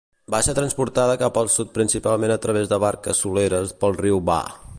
[0.33, 4.43] Va ser transportada cap al sud principalment a través de barques soleres pel riu Váh.